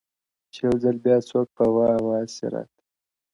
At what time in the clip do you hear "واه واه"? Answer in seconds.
1.75-2.25